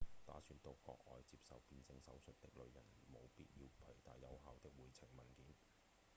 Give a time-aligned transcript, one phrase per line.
[0.25, 5.45] 打算到國外接受變性手術的旅人務必要攜帶有效的回程文件